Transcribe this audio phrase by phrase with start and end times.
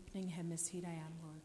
[0.00, 1.39] opening hymn is Here I Am, Lord.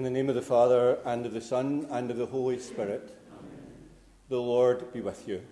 [0.00, 3.14] In the name of the Father, and of the Son, and of the Holy Spirit,
[3.38, 3.50] Amen.
[4.30, 5.42] the Lord be with you.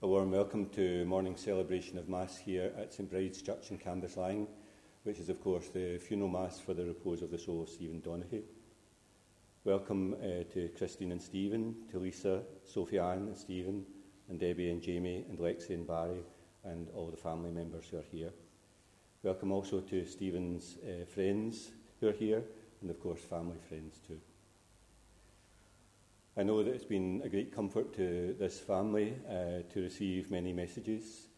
[0.00, 4.46] A warm welcome to morning celebration of Mass here at St Bride's Church in Cambuslang,
[5.02, 8.00] which is, of course, the funeral Mass for the repose of the soul of Stephen
[8.00, 8.44] Donaghey.
[9.64, 13.84] Welcome uh, to Christine and Stephen, to Lisa, Sophie Ann and Stephen,
[14.28, 16.22] and Debbie and Jamie, and Lexi and Barry,
[16.62, 18.30] and all the family members who are here.
[19.22, 22.44] Welcome also to Stephen's uh, friends who are here,
[22.80, 24.20] and of course, family friends too.
[26.36, 30.52] I know that it's been a great comfort to this family uh, to receive many
[30.52, 31.28] messages,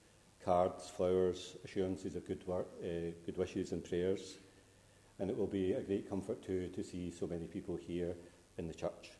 [0.45, 4.39] cards, flowers, assurances of good, work, uh, good wishes, and prayers.
[5.21, 8.17] And it will be a great comfort to, to see so many people here
[8.59, 9.13] in the church.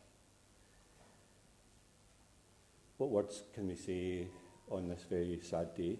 [2.97, 4.27] What words can we say
[4.69, 5.97] on this very sad day?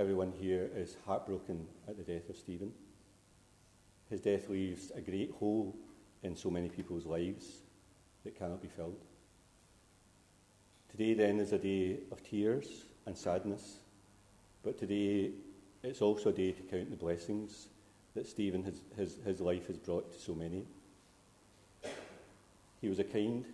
[0.00, 2.72] Everyone here is heartbroken at the death of Stephen.
[4.08, 5.76] His death leaves a great hole
[6.22, 7.58] in so many people's lives
[8.24, 8.96] that cannot be filled.
[10.90, 13.80] Today, then, is a day of tears and sadness,
[14.64, 15.32] but today
[15.82, 17.66] it's also a day to count the blessings
[18.14, 20.64] that Stephen, has, his, his life, has brought to so many.
[22.80, 23.44] He was a kind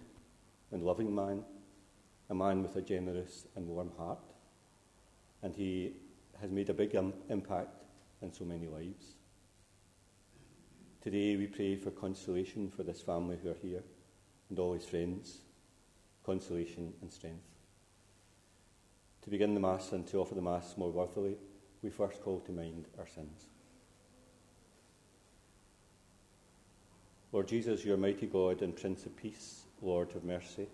[0.70, 1.43] and loving man,
[2.31, 4.20] a man with a generous and warm heart,
[5.43, 5.93] and he
[6.41, 7.83] has made a big Im- impact
[8.23, 9.15] in so many lives.
[11.00, 13.83] Today we pray for consolation for this family who are here
[14.49, 15.38] and all his friends,
[16.25, 17.44] consolation and strength.
[19.23, 21.37] To begin the Mass and to offer the Mass more worthily,
[21.83, 23.47] we first call to mind our sins.
[27.32, 30.69] Lord Jesus, your mighty God and Prince of Peace, Lord of mercy.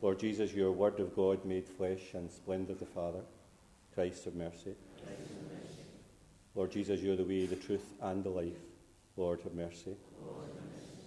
[0.00, 3.22] Lord Jesus, your Word of God made flesh and splendour of the Father.
[3.94, 4.74] Christ of mercy.
[6.54, 8.58] Lord Jesus, you are the way, the truth, and the life.
[9.16, 9.96] Lord, have mercy.
[10.24, 11.02] Lord, have mercy.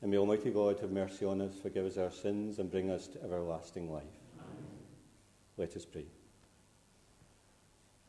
[0.00, 3.06] And may Almighty God have mercy on us, forgive us our sins, and bring us
[3.08, 4.04] to everlasting life.
[4.38, 4.64] Amen.
[5.56, 6.06] Let us pray.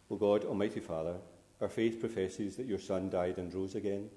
[0.10, 1.16] O God, Almighty Father,
[1.62, 4.10] our faith professes that your Son died and rose again.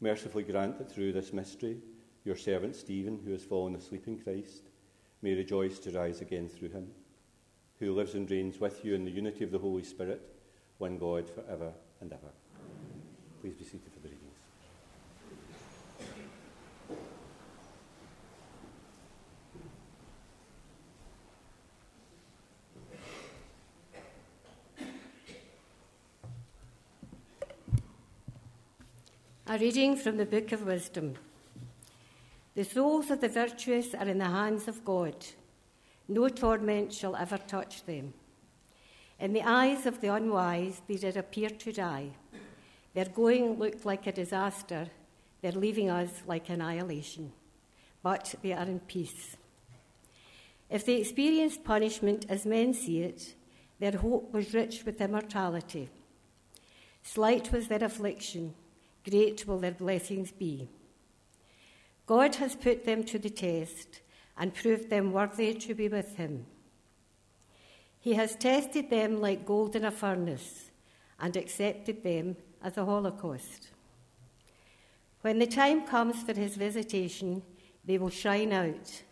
[0.00, 1.78] Mercifully grant that through this mystery,
[2.24, 4.64] your servant Stephen, who has fallen asleep in Christ,
[5.22, 6.88] may rejoice to rise again through him,
[7.80, 10.22] who lives and reigns with you in the unity of the Holy Spirit,
[10.78, 12.32] one God, for ever and ever.
[13.40, 14.24] Please be seated for the readings.
[29.46, 31.14] A reading from the Book of Wisdom.
[32.54, 35.16] The souls of the virtuous are in the hands of God.
[36.08, 38.12] No torment shall ever touch them.
[39.18, 42.10] In the eyes of the unwise, they did appear to die.
[42.92, 44.88] Their going looked like a disaster,
[45.40, 47.32] their leaving us like annihilation.
[48.02, 49.36] But they are in peace.
[50.68, 53.34] If they experienced punishment as men see it,
[53.78, 55.88] their hope was rich with immortality.
[57.02, 58.54] Slight was their affliction,
[59.08, 60.68] great will their blessings be.
[62.06, 64.00] God has put them to the test
[64.36, 66.46] and proved them worthy to be with him.
[68.00, 70.70] He has tested them like gold in a furnace
[71.18, 73.68] and accepted them as a holocaust.
[75.22, 77.42] When the time comes for his visitation,
[77.84, 79.02] they will shine out.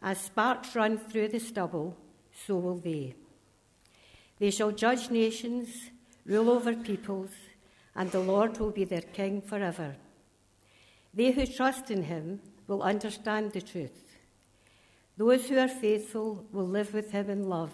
[0.00, 1.96] As sparks run through the stubble,
[2.46, 3.14] so will they.
[4.38, 5.90] They shall judge nations,
[6.24, 7.30] rule over peoples,
[7.96, 9.96] and the Lord will be their king forever.
[11.14, 14.05] They who trust in him will understand the truth.
[15.16, 17.72] Those who are faithful will live with him in love,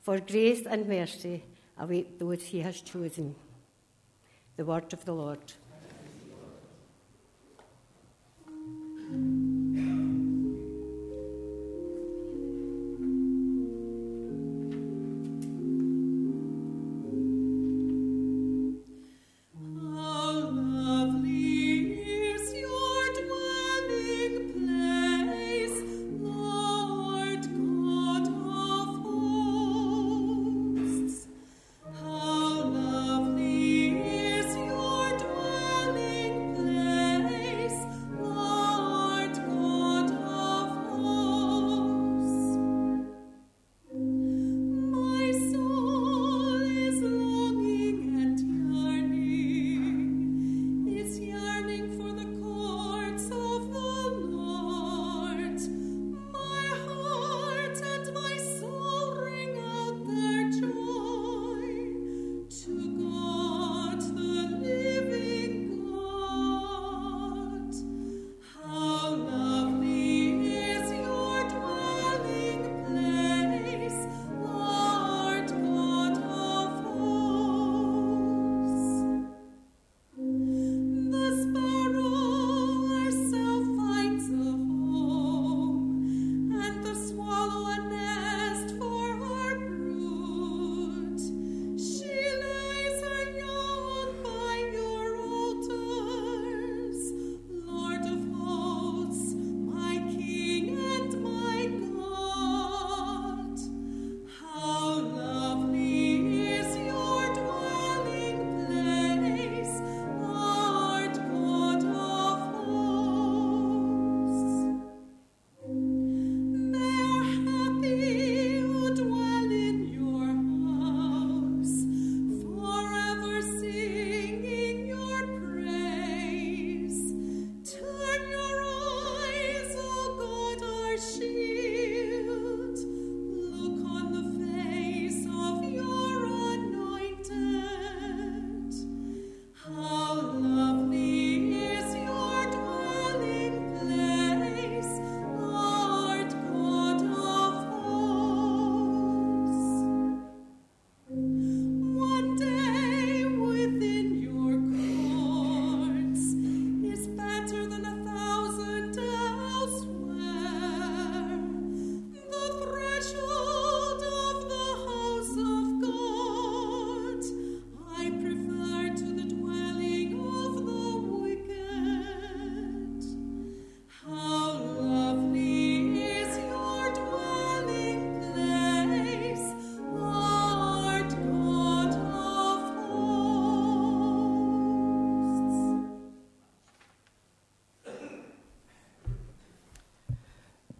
[0.00, 1.42] for grace and mercy
[1.76, 3.34] await those he has chosen.
[4.56, 5.52] The word of the Lord.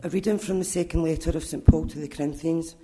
[0.07, 2.77] A reading from the second letter of St Paul to the Corinthians,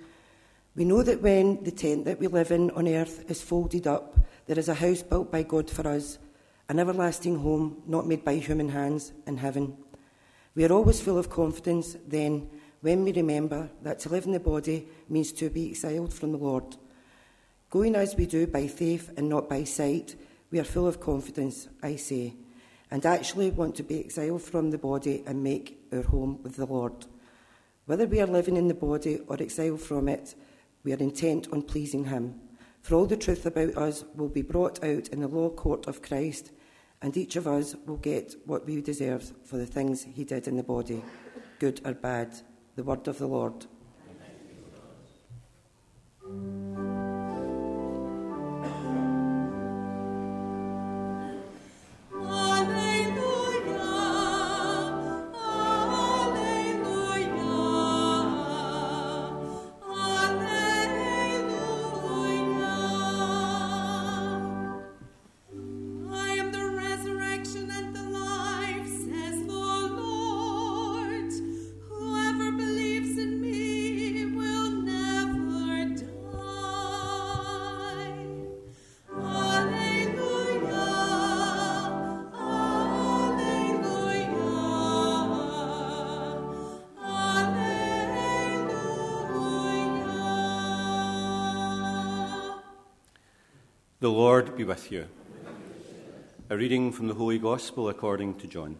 [0.75, 4.19] We know that when the tent that we live in on earth is folded up,
[4.45, 6.19] there is a house built by God for us,
[6.67, 9.77] an everlasting home not made by human hands in heaven.
[10.53, 12.49] We are always full of confidence then
[12.81, 16.37] when we remember that to live in the body means to be exiled from the
[16.37, 16.75] Lord.
[17.69, 20.17] Going as we do by faith and not by sight,
[20.51, 22.33] we are full of confidence, I say,
[22.91, 26.65] and actually want to be exiled from the body and make our home with the
[26.65, 27.05] Lord.
[27.85, 30.35] Whether we are living in the body or exiled from it,
[30.83, 32.39] we are intent on pleasing Him.
[32.81, 36.01] For all the truth about us will be brought out in the law court of
[36.01, 36.51] Christ,
[37.01, 40.57] and each of us will get what we deserve for the things He did in
[40.57, 41.03] the body,
[41.59, 42.33] good or bad.
[42.75, 43.65] The word of the Lord.
[46.25, 46.72] Amen.
[94.03, 95.07] The Lord be with you.
[96.49, 98.75] A reading from the Holy Gospel according to John.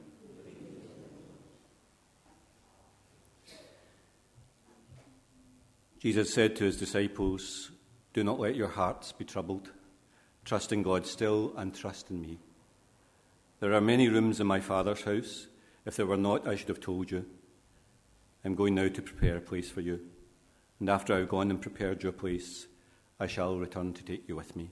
[5.97, 7.71] Jesus said to his disciples,
[8.11, 9.71] Do not let your hearts be troubled.
[10.43, 12.39] Trust in God still and trust in me.
[13.61, 15.47] There are many rooms in my Father's house.
[15.85, 17.25] If there were not, I should have told you.
[18.43, 20.01] I'm going now to prepare a place for you.
[20.81, 22.67] And after I've gone and prepared your place,
[23.21, 24.71] I shall return to take you with me,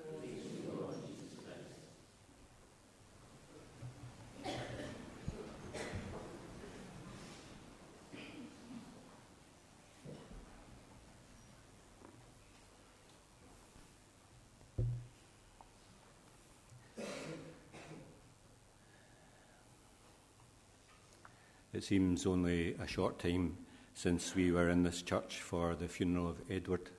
[21.73, 23.57] It seems only a short time
[23.93, 26.89] since we were in this church for the funeral of Edward,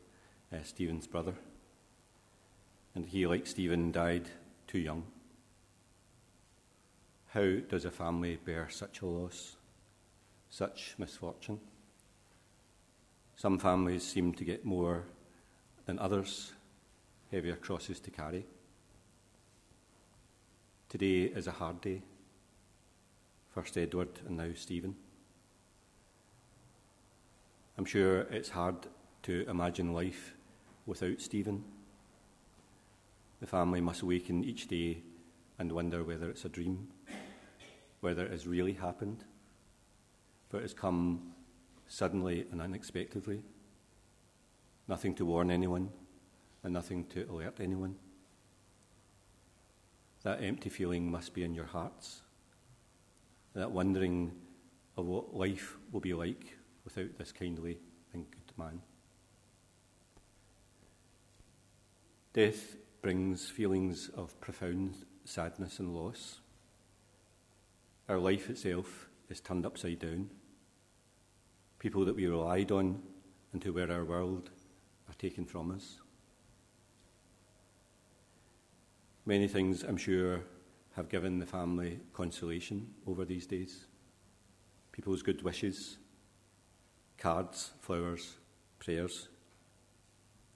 [0.50, 1.35] uh, Stephen's brother.
[2.95, 4.31] And he, like Stephen, died
[4.67, 5.05] too young.
[7.35, 9.57] How does a family bear such a loss,
[10.49, 11.61] such misfortune?
[13.37, 15.05] Some families seem to get more
[15.85, 16.52] than others,
[17.31, 18.47] heavier crosses to carry.
[20.88, 22.02] Today is a hard day.
[23.52, 24.97] First Edward and now Stephen.
[27.76, 28.76] I'm sure it's hard
[29.25, 30.35] to imagine life
[30.87, 31.62] without Stephen.
[33.40, 35.02] The family must awaken each day
[35.59, 36.88] and wonder whether it's a dream,
[38.00, 39.23] whether it has really happened,
[40.49, 41.35] for it has come
[41.88, 43.42] suddenly and unexpectedly.
[44.88, 45.90] Nothing to warn anyone
[46.64, 47.97] and nothing to alert anyone.
[50.23, 52.23] That empty feeling must be in your hearts
[53.54, 54.32] that wondering
[54.97, 57.78] of what life will be like without this kindly
[58.12, 58.80] and good man.
[62.32, 64.94] Death brings feelings of profound
[65.25, 66.40] sadness and loss.
[68.09, 70.30] Our life itself is turned upside down.
[71.78, 73.02] People that we relied on
[73.52, 74.50] and who were our world
[75.09, 75.99] are taken from us.
[79.26, 80.40] Many things, I'm sure,
[80.95, 83.87] have given the family consolation over these days.
[84.93, 85.97] People's good wishes,
[87.17, 88.37] cards, flowers,
[88.79, 89.29] prayers.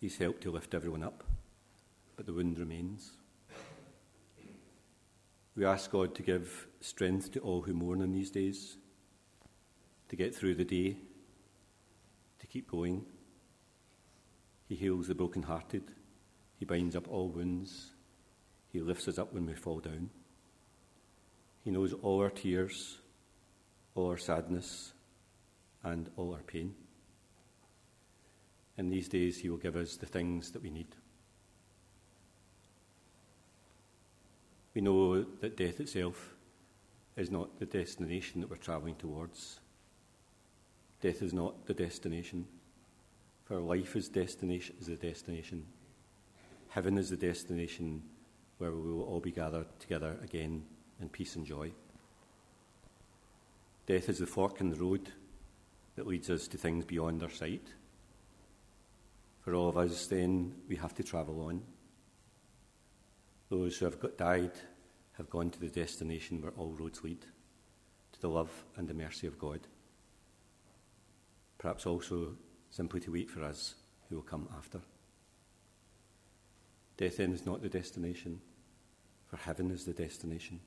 [0.01, 1.25] These helped to lift everyone up,
[2.17, 3.13] but the wound remains.
[5.57, 8.77] We ask God to give strength to all who mourn in these days,
[10.11, 10.99] to get through the day,
[12.41, 13.07] to keep going.
[14.69, 15.93] He heals the broken-hearted.
[16.59, 17.93] He binds up all wounds.
[18.69, 20.11] He lifts us up when we fall down.
[21.67, 22.99] He knows all our tears,
[23.97, 24.93] all our sadness,
[25.83, 26.77] and all our pain.
[28.79, 30.87] In these days, He will give us the things that we need.
[34.75, 36.37] We know that death itself
[37.17, 39.59] is not the destination that we're travelling towards.
[41.01, 42.47] Death is not the destination.
[43.45, 45.67] For life is destination is the destination.
[46.69, 48.05] Heaven is the destination
[48.59, 50.63] where we will all be gathered together again
[51.01, 51.73] in peace and joy.
[53.87, 55.13] Death is the fork in the road
[55.95, 57.69] that leads us to things beyond our sight.
[59.41, 61.63] For all of us, then, we have to travel on.
[63.49, 64.53] Those who have got, died
[65.17, 67.21] have gone to the destination where all roads lead,
[68.13, 69.61] to the love and the mercy of God.
[71.59, 72.33] Perhaps also
[72.71, 73.77] simply to wait for us
[74.09, 74.81] who will come after.
[76.97, 78.41] Death then is not the destination,
[79.27, 80.61] for heaven is the destination.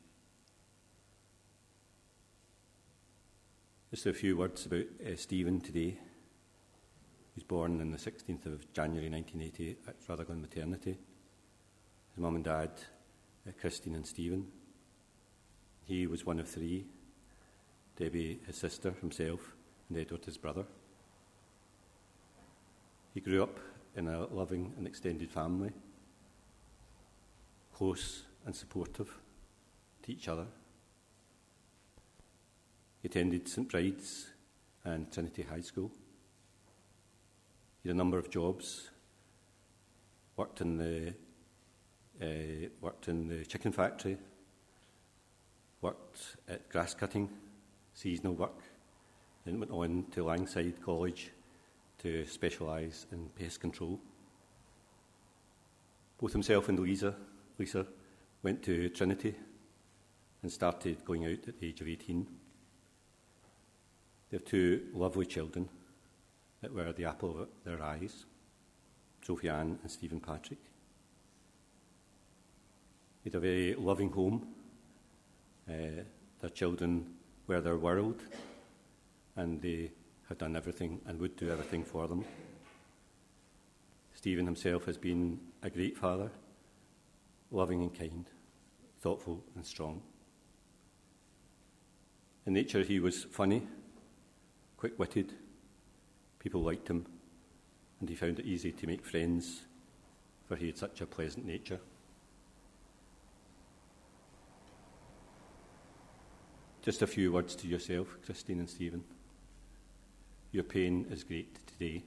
[3.91, 5.97] Just a few words about uh, Stephen today.
[5.97, 10.91] He was born on the 16th of January 1980 at Rutherglen Maternity.
[12.11, 12.69] His mum and dad,
[13.47, 14.45] uh, Christine and Stephen.
[15.85, 16.85] He was one of three
[17.95, 19.55] Debbie, his sister, himself,
[19.89, 20.65] and Edward, his brother.
[23.15, 23.59] He grew up
[23.95, 25.71] in a loving and extended family,
[27.73, 29.09] close and supportive
[30.03, 30.45] to each other.
[33.03, 34.27] Attended St Bride's
[34.83, 35.89] and Trinity High School.
[37.81, 38.89] He had a number of jobs.
[40.35, 41.13] Worked in the
[42.21, 44.17] uh, worked in the chicken factory.
[45.81, 47.29] Worked at grass cutting,
[47.93, 48.61] seasonal work.
[49.45, 51.31] Then went on to Langside College
[51.99, 53.99] to specialise in pest control.
[56.19, 57.15] Both himself and Louisa,
[57.57, 57.85] Lisa
[58.43, 59.35] went to Trinity
[60.41, 62.27] and started going out at the age of 18.
[64.29, 65.69] They have two lovely children
[66.61, 68.25] that were the apple of their eyes
[69.21, 70.59] Sophie Ann and Stephen Patrick.
[73.23, 74.47] They had a very loving home.
[75.69, 76.03] Uh,
[76.39, 77.15] their children
[77.45, 78.21] were their world,
[79.35, 79.91] and they
[80.27, 82.23] had done everything and would do everything for them.
[84.13, 86.31] Stephen himself has been a great father,
[87.51, 88.25] loving and kind,
[89.01, 90.01] thoughtful and strong.
[92.45, 93.67] In nature, he was funny
[94.79, 95.33] quick witted,
[96.39, 97.05] people liked him,
[97.99, 99.63] and he found it easy to make friends,
[100.47, 101.81] for he had such a pleasant nature.
[106.81, 109.03] Just a few words to yourself, Christine and Stephen.
[110.53, 112.05] Your pain is great today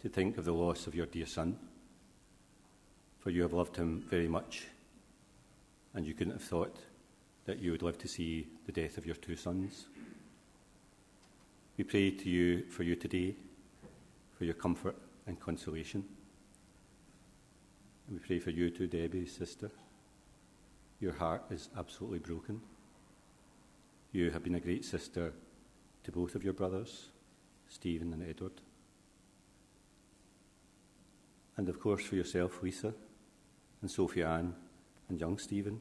[0.00, 1.56] to think of the loss of your dear son,
[3.20, 4.64] for you have loved him very much,
[5.94, 6.76] and you couldn't have thought
[7.44, 9.86] that you would live to see the death of your two sons.
[11.76, 13.36] We pray to you for you today,
[14.38, 16.04] for your comfort and consolation.
[18.10, 19.70] we pray for you too, Debbie, sister.
[21.00, 22.62] Your heart is absolutely broken.
[24.12, 25.34] You have been a great sister
[26.04, 27.10] to both of your brothers,
[27.68, 28.62] Stephen and Edward.
[31.58, 32.94] And of course for yourself, Lisa,
[33.82, 34.54] and Sophie Ann,
[35.10, 35.80] and young Stephen.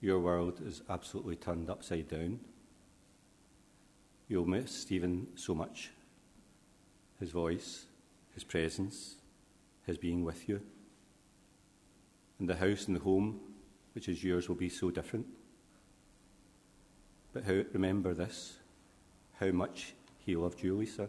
[0.00, 2.40] Your world is absolutely turned upside down.
[4.28, 5.90] You'll miss Stephen so much
[7.20, 7.86] his voice,
[8.34, 9.16] his presence,
[9.86, 10.60] his being with you.
[12.38, 13.40] And the house and the home,
[13.94, 15.26] which is yours, will be so different.
[17.32, 18.58] But how, remember this
[19.40, 21.08] how much he loved you, Lisa,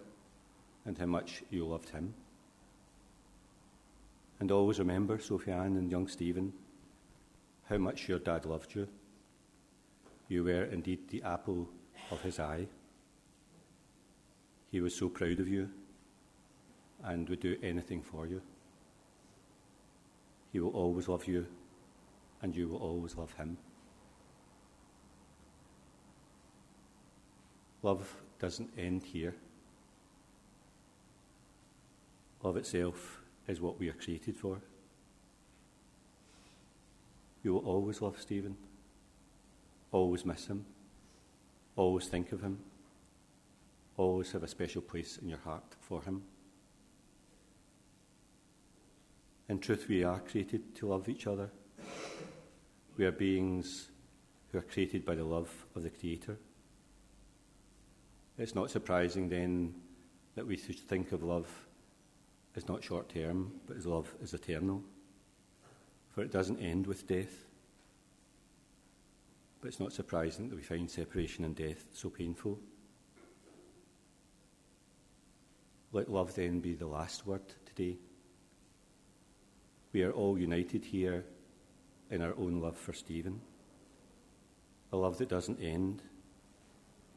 [0.86, 2.14] and how much you loved him.
[4.40, 6.54] And always remember, Sophie Ann and young Stephen,
[7.70, 8.88] how much your dad loved you.
[10.28, 11.70] You were indeed the apple
[12.12, 12.68] of his eye.
[14.76, 15.70] He was so proud of you
[17.02, 18.42] and would do anything for you.
[20.52, 21.46] He will always love you,
[22.42, 23.56] and you will always love him.
[27.84, 29.34] Love doesn't end here.
[32.44, 34.60] Love itself is what we are created for.
[37.44, 38.58] You will always love Stephen,
[39.94, 40.66] always miss him,
[41.78, 42.58] always think of him
[43.98, 46.24] always have a special place in your heart for Him.
[49.48, 51.50] In truth, we are created to love each other.
[52.98, 53.90] We are beings
[54.52, 56.38] who are created by the love of the Creator.
[58.38, 59.76] It's not surprising then
[60.36, 61.48] that we should think of love
[62.56, 64.82] as not short term, but as love is eternal.
[66.10, 67.46] For it doesn't end with death.
[69.62, 72.60] But it's not surprising that we find separation and death so painful.
[75.96, 77.96] Let love then be the last word today.
[79.94, 81.24] We are all united here
[82.12, 83.40] in our own love for Stephen.
[84.92, 86.02] a love that doesn't end,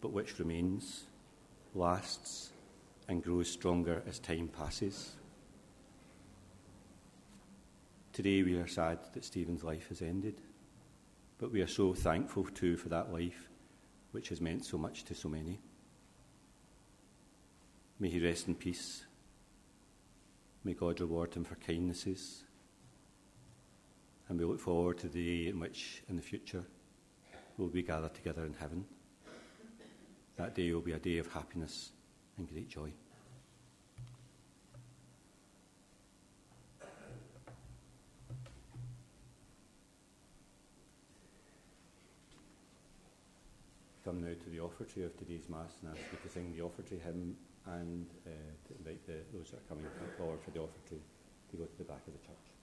[0.00, 1.06] but which remains,
[1.74, 2.50] lasts,
[3.08, 5.10] and grows stronger as time passes.
[8.12, 10.40] Today we are sad that Stephen's life has ended,
[11.38, 13.48] but we are so thankful too for that life
[14.12, 15.58] which has meant so much to so many.
[18.00, 19.04] May he rest in peace.
[20.64, 22.44] May God reward him for kindnesses.
[24.28, 26.62] And we look forward to the day in which, in the future,
[27.56, 28.84] we'll be gathered together in heaven.
[30.36, 31.90] That day will be a day of happiness
[32.36, 32.92] and great joy.
[44.18, 46.98] Come now to the offertory of today's Mass and ask you to sing the offertory
[46.98, 48.30] hymn and uh,
[48.66, 50.98] to invite the, those that are coming forward for the offertory
[51.50, 52.57] to go to the back of the church.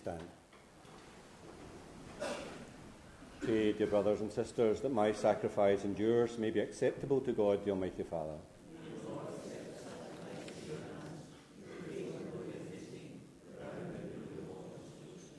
[0.00, 0.22] Stand.
[3.40, 7.64] Pray, dear brothers and sisters, that my sacrifice and yours may be acceptable to God,
[7.64, 8.38] the Almighty Father.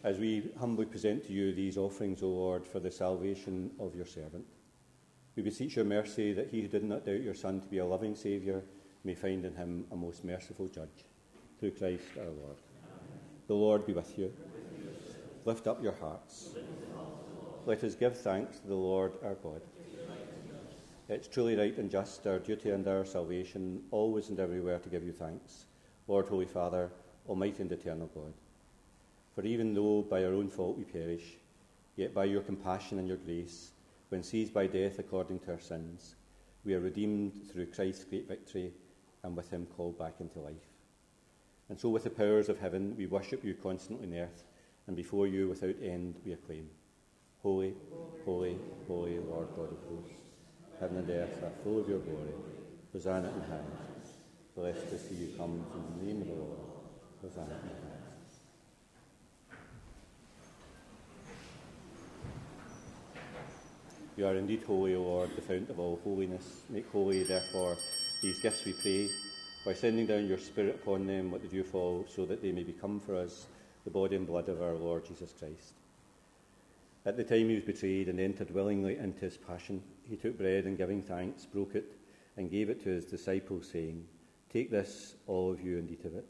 [0.03, 4.05] As we humbly present to you these offerings, O Lord, for the salvation of your
[4.05, 4.45] servant,
[5.35, 7.85] we beseech your mercy that he who did not doubt your Son to be a
[7.85, 8.63] loving Saviour
[9.03, 11.05] may find in him a most merciful judge.
[11.59, 12.57] Through Christ our Lord.
[13.47, 14.31] The Lord be with you.
[15.43, 16.49] Lift up your hearts.
[17.65, 19.61] Let us give thanks to the Lord our God.
[21.09, 25.03] It's truly right and just, our duty and our salvation, always and everywhere to give
[25.03, 25.65] you thanks,
[26.07, 26.91] Lord, Holy Father,
[27.27, 28.33] Almighty and eternal God.
[29.33, 31.37] For even though by our own fault we perish,
[31.95, 33.71] yet by your compassion and your grace,
[34.09, 36.15] when seized by death according to our sins,
[36.63, 38.71] we are redeemed through Christ's great victory
[39.23, 40.69] and with him called back into life.
[41.69, 44.43] And so, with the powers of heaven, we worship you constantly on earth,
[44.87, 46.69] and before you without end we acclaim
[47.41, 47.73] Holy,
[48.23, 48.55] holy,
[48.87, 50.13] holy Lord God of hosts.
[50.79, 52.33] Heaven and earth are full of your glory.
[52.93, 54.17] Hosanna in highest.
[54.55, 56.59] Blessed is he who comes in the name of the Lord.
[57.23, 58.01] Hosanna in highest.
[64.17, 66.61] You are indeed holy, O Lord, the fount of all holiness.
[66.69, 67.75] Make holy, therefore,
[68.21, 69.09] these gifts, we pray,
[69.65, 72.63] by sending down your Spirit upon them, let the dew fall, so that they may
[72.63, 73.47] become for us
[73.83, 75.73] the body and blood of our Lord Jesus Christ.
[77.05, 80.65] At the time he was betrayed and entered willingly into his passion, he took bread
[80.65, 81.97] and giving thanks, broke it,
[82.37, 84.05] and gave it to his disciples, saying,
[84.51, 86.25] Take this, all of you, and eat of it,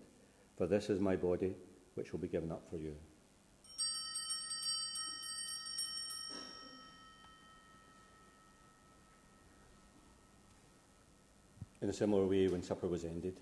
[0.57, 1.55] for this is my body,
[1.95, 2.95] which will be given up for you.
[11.81, 13.35] In a similar way, when supper was ended,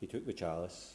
[0.00, 0.94] he took the chalice,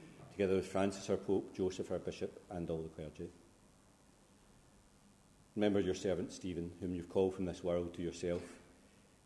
[0.31, 3.29] together with Francis, our Pope, Joseph, our Bishop, and all the clergy.
[5.55, 8.41] Remember your servant Stephen, whom you've called from this world to yourself.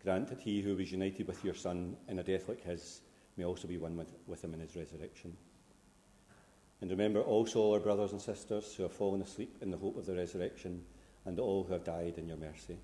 [0.04, 3.02] Grant that he who was united with your Son in a death like his
[3.38, 5.36] may also be one with, with him in his resurrection.
[6.82, 9.98] And remember also all our brothers and sisters who have fallen asleep in the hope
[9.98, 10.84] of the resurrection,
[11.26, 12.78] and all who have died in your mercy.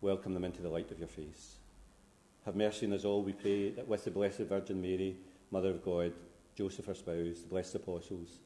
[0.00, 1.56] Welcome them into the light of your face.
[2.44, 5.16] Have mercy on us all, we pray, that with the Blessed Virgin Mary,
[5.50, 6.12] Mother of God,
[6.58, 8.40] Joseph her spouse, the blessed apostles,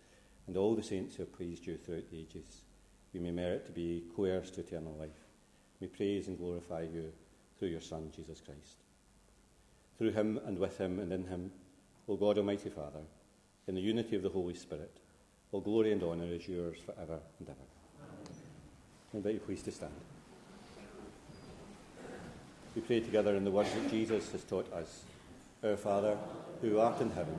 [0.46, 2.60] and all the saints who have praised you throughout the ages,
[3.14, 5.24] we may merit to be co heirs to eternal life.
[5.80, 7.10] We praise and glorify you
[7.58, 8.82] through your Son, Jesus Christ.
[9.96, 11.52] Through him and with him and in him,
[12.06, 13.00] O God Almighty Father,
[13.66, 14.98] in the unity of the Holy Spirit,
[15.50, 17.58] all glory and honour is yours forever and ever.
[19.14, 19.92] I invite you please to stand.
[22.74, 25.04] We pray together in the words that Jesus has taught us.
[25.64, 26.18] Our Father,
[26.60, 27.38] who art in heaven,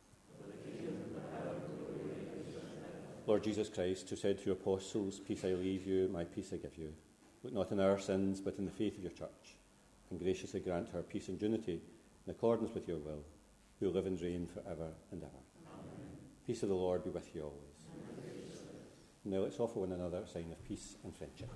[3.31, 6.57] Lord Jesus Christ, who said to your apostles, Peace I leave you, my peace I
[6.57, 6.91] give you,
[7.43, 9.55] look not in our sins, but in the faith of your church,
[10.09, 11.79] and graciously grant her peace and unity
[12.27, 13.23] in accordance with your will,
[13.79, 15.31] who live and reign for ever and ever.
[15.65, 16.17] Amen.
[16.45, 17.85] Peace of the Lord be with you always.
[19.23, 21.47] Now let's offer one another a sign of peace and friendship.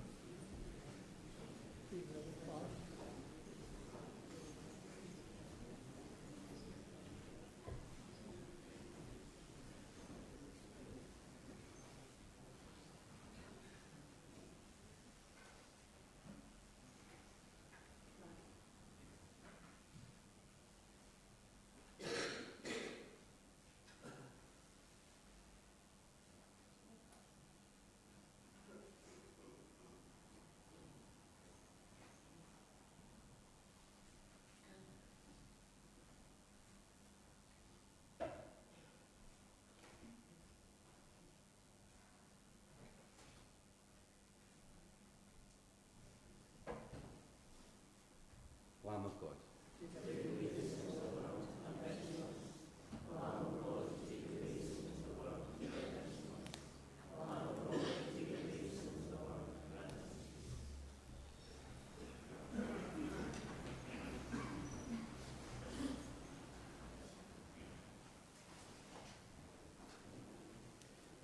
[48.86, 49.36] Lamb of God.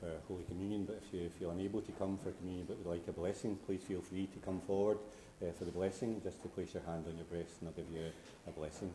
[0.00, 3.06] for Holy Communion, but if you feel unable to come for communion but would like
[3.08, 4.98] a blessing, please feel free to come forward
[5.42, 7.90] uh, for the blessing, just to place your hand on your breast and I'll give
[7.92, 8.92] you a, a blessing.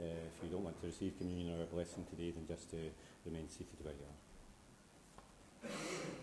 [0.00, 2.78] Uh, if you don't want to receive communion or a blessing today, then just to
[3.24, 6.18] remain seated where you are.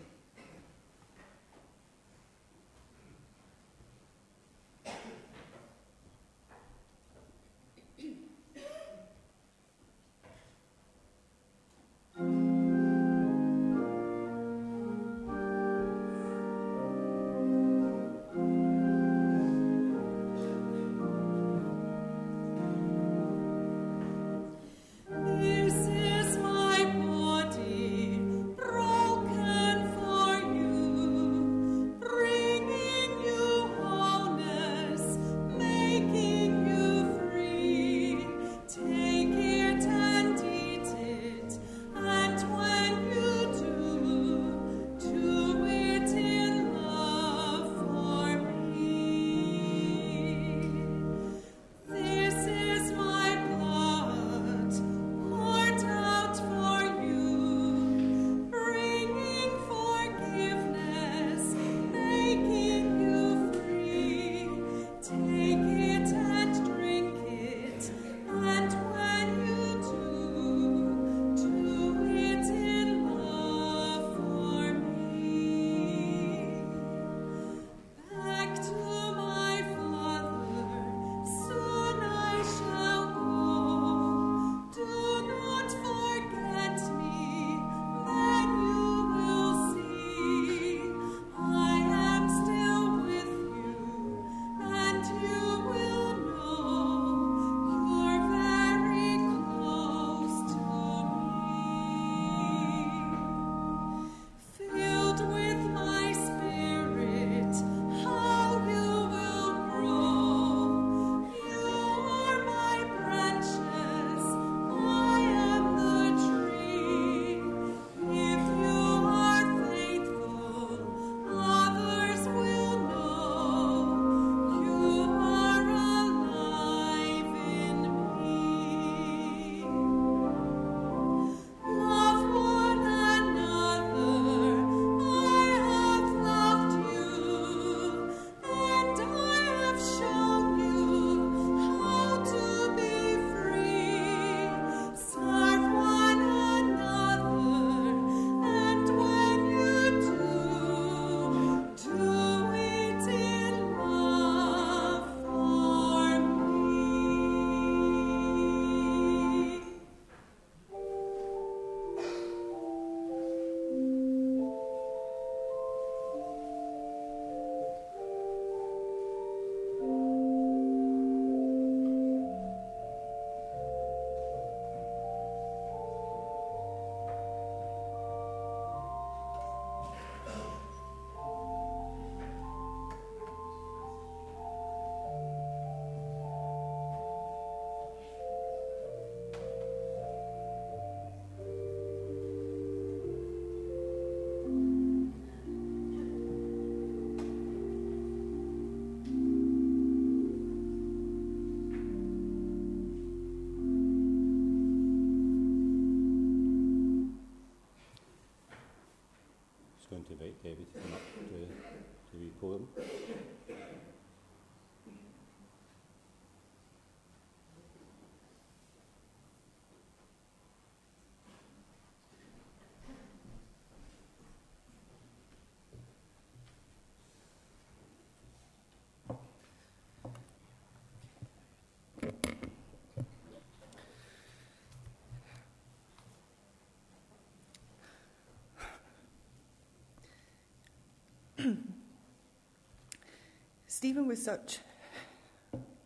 [243.80, 244.58] Stephen was such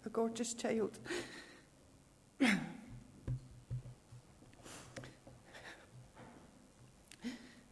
[0.04, 0.98] a gorgeous child.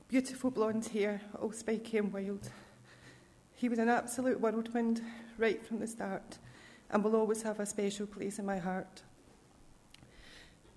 [0.07, 2.49] Beautiful blonde hair, all spiky and wild.
[3.57, 5.03] He was an absolute whirlwind
[5.39, 6.39] right from the start
[6.93, 9.03] and will always have a special place in my heart.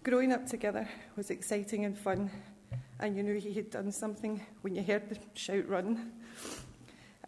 [0.02, 2.32] Growing up together was exciting and fun,
[3.00, 6.14] and you knew he had done something when you heard the shout run.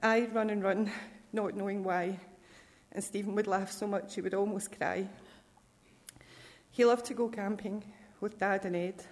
[0.02, 0.92] I'd run and run,
[1.34, 2.20] not knowing why,
[2.92, 5.08] and Stephen would laugh so much he would almost cry.
[6.72, 7.84] He loved to go camping
[8.20, 9.04] with Dad and Ed,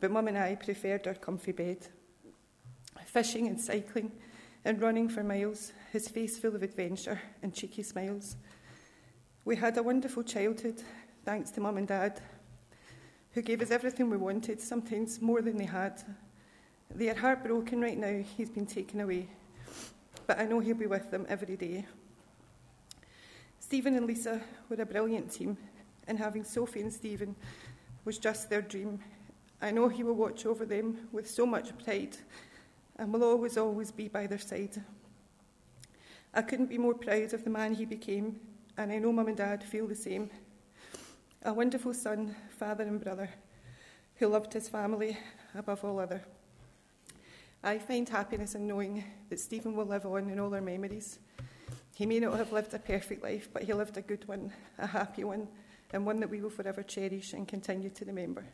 [0.00, 1.86] but Mum and I preferred our comfy bed.
[3.06, 4.12] fishing and cycling
[4.64, 8.36] and running for miles, his face full of adventure and cheeky smiles.
[9.44, 10.82] We had a wonderful childhood,
[11.24, 12.20] thanks to Mum and Dad,
[13.32, 16.02] who gave us everything we wanted, sometimes more than they had.
[16.94, 19.28] They are heartbroken right now, he's been taken away,
[20.30, 21.84] but I know he'll be with them every day.
[23.58, 25.58] Stephen and Lisa were a brilliant team,
[26.06, 27.34] and having Sophie and Stephen
[28.04, 29.00] was just their dream.
[29.60, 32.16] I know he will watch over them with so much pride
[32.96, 34.80] and will always, always be by their side.
[36.32, 38.38] I couldn't be more proud of the man he became,
[38.76, 40.30] and I know Mum and Dad feel the same.
[41.42, 43.30] A wonderful son, father, and brother
[44.14, 45.18] who loved his family
[45.56, 46.22] above all other.
[47.62, 51.18] I find happiness in knowing that Stephen will live on in all our memories.
[51.94, 54.86] He may not have lived a perfect life, but he lived a good one, a
[54.86, 55.46] happy one,
[55.92, 58.46] and one that we will forever cherish and continue to remember.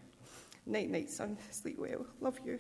[0.67, 1.39] Night, night, son.
[1.51, 2.05] Sleep well.
[2.21, 2.59] Love you.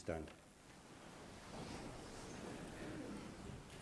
[0.00, 0.24] Stand.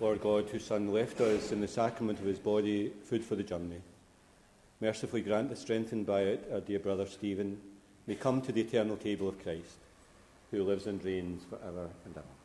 [0.01, 3.43] Lord God, whose Son left us in the sacrament of his body food for the
[3.43, 3.81] journey,
[4.81, 7.61] mercifully grant that strengthened by it our dear brother Stephen
[8.07, 9.79] may come to the eternal table of Christ,
[10.51, 12.38] who lives and reigns for ever and ever.